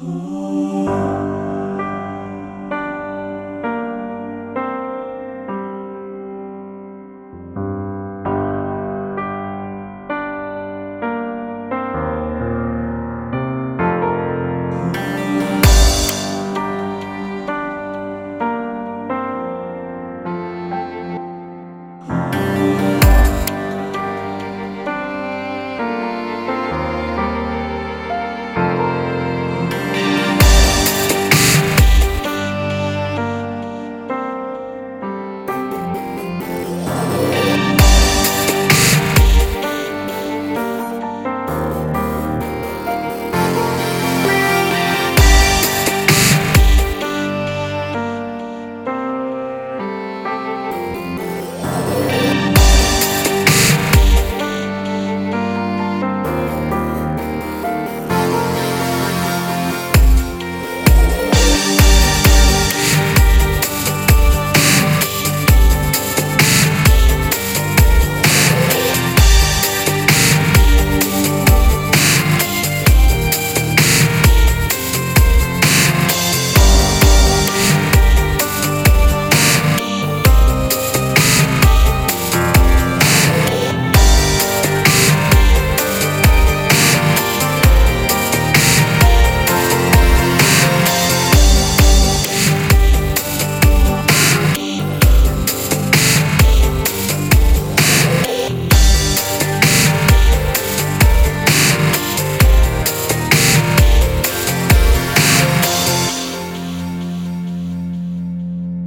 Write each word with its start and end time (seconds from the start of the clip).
Oh. 0.00 1.11